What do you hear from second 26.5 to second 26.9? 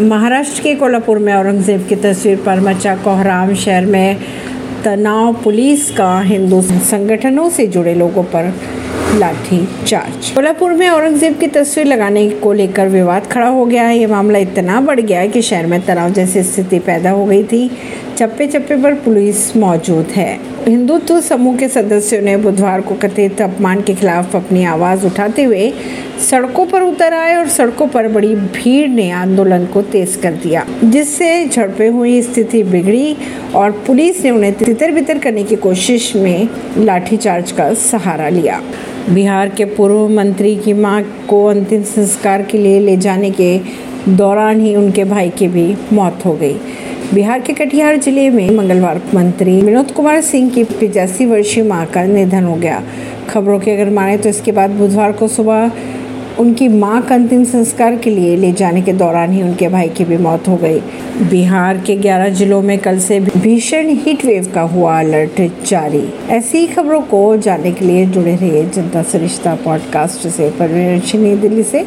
पर